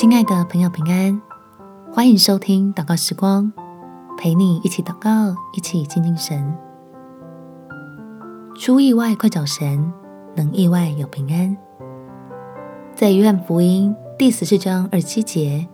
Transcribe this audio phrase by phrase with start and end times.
[0.00, 1.20] 亲爱的朋友，平安！
[1.92, 3.52] 欢迎收听祷告时光，
[4.16, 6.56] 陪你一起祷告，一起亲近神。
[8.54, 9.92] 出意外快找神，
[10.36, 11.56] 能意外有平安。
[12.94, 15.66] 在约翰福音第十四章二七节，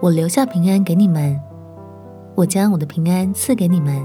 [0.00, 1.36] 我留下平安给你们，
[2.36, 4.00] 我将我的平安赐给你们。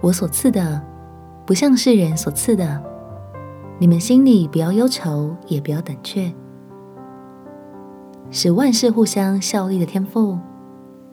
[0.00, 0.80] 我所赐的，
[1.44, 2.80] 不像世人所赐的。
[3.80, 6.32] 你们心里不要忧愁，也不要胆怯。
[8.30, 10.38] 使万事互相效力的天赋，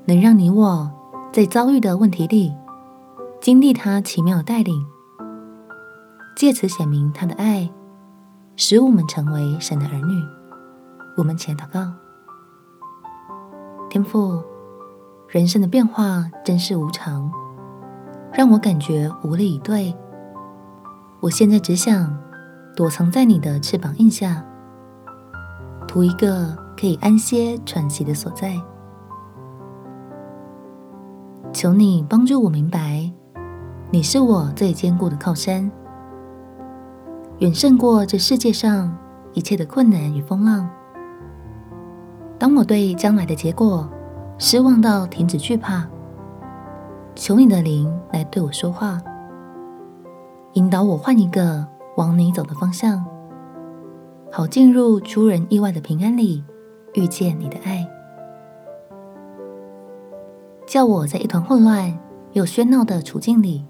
[0.05, 0.91] 能让你我
[1.31, 2.53] 在遭遇的问题里，
[3.41, 4.85] 经历他奇妙带领，
[6.35, 7.69] 借此显明他的爱。
[8.55, 10.23] 使我们成为神的儿女。
[11.17, 11.91] 我们前祷告，
[13.89, 14.39] 天父，
[15.27, 17.31] 人生的变化真是无常，
[18.31, 19.95] 让我感觉无力以对。
[21.19, 22.15] 我现在只想
[22.75, 24.45] 躲藏在你的翅膀荫下，
[25.87, 28.61] 图一个可以安歇喘息的所在。
[31.53, 33.09] 求你帮助我明白，
[33.89, 35.71] 你是我最坚固的靠山。
[37.39, 38.93] 远胜过这世界上
[39.31, 40.69] 一切的困难与风浪。
[42.37, 43.89] 当我对将来的结果
[44.37, 45.87] 失望到停止惧怕，
[47.15, 49.01] 求你的灵来对我说话，
[50.55, 53.05] 引导我换一个往你走的方向，
[54.29, 56.43] 好进入出人意外的平安里，
[56.93, 57.87] 遇见你的爱。
[60.65, 61.97] 叫我在一团混乱
[62.31, 63.65] 又喧闹的处境里，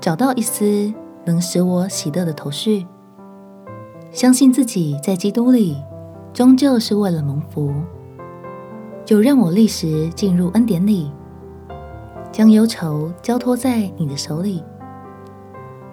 [0.00, 0.92] 找到一丝。
[1.26, 2.86] 能使我喜乐的头绪，
[4.10, 5.76] 相信自己在基督里
[6.32, 7.70] 终究是为了蒙福，
[9.04, 11.12] 就让我立时进入恩典里，
[12.32, 14.64] 将忧愁交托在你的手里。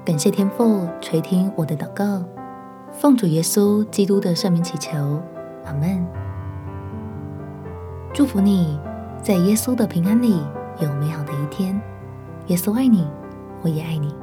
[0.06, 2.24] 感谢天父垂听我的祷告，
[2.94, 5.22] 奉主耶稣基督的圣名祈求，
[5.68, 6.06] 阿门。
[8.14, 8.80] 祝福你
[9.22, 10.42] 在耶稣的平安里
[10.80, 11.80] 有美好的一天。
[12.48, 13.06] 耶稣爱你，
[13.62, 14.16] 我也爱你。